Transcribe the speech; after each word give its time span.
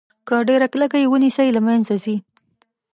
که 0.27 0.35
ډیره 0.49 0.67
کلکه 0.73 0.97
یې 1.01 1.07
ونیسئ 1.09 1.47
له 1.55 1.61
منځه 1.67 1.95
ځي. 2.03 2.15